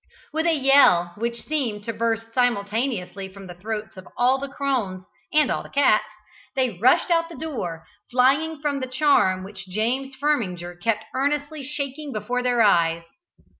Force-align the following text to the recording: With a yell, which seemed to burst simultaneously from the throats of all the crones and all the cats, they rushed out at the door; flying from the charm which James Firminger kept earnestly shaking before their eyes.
With 0.33 0.47
a 0.47 0.55
yell, 0.55 1.13
which 1.15 1.43
seemed 1.43 1.83
to 1.83 1.93
burst 1.93 2.33
simultaneously 2.33 3.31
from 3.31 3.45
the 3.45 3.53
throats 3.53 3.97
of 3.97 4.07
all 4.17 4.39
the 4.39 4.47
crones 4.49 5.05
and 5.31 5.51
all 5.51 5.61
the 5.61 5.69
cats, 5.69 6.05
they 6.55 6.79
rushed 6.79 7.11
out 7.11 7.25
at 7.25 7.29
the 7.29 7.35
door; 7.35 7.85
flying 8.09 8.59
from 8.63 8.79
the 8.79 8.87
charm 8.87 9.43
which 9.43 9.67
James 9.67 10.15
Firminger 10.15 10.75
kept 10.75 11.05
earnestly 11.13 11.63
shaking 11.63 12.11
before 12.11 12.41
their 12.41 12.63
eyes. 12.63 13.03